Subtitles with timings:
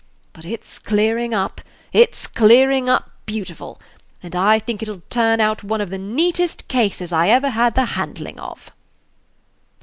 [0.33, 1.61] But it's clearing up
[1.93, 3.79] it's clearing up beautiful;
[4.23, 7.85] and I think it'll turn out one of the neatest cases I ever had the
[7.85, 8.71] handling of."